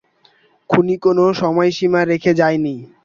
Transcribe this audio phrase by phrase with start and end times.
[0.69, 2.75] খুনি কোনো সময়সীমা রেখে যায়নি।